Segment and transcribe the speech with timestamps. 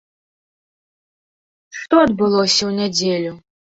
[1.81, 3.31] Што адбылося ў нядзелю?